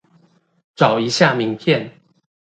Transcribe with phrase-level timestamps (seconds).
[0.73, 2.01] 找一下名片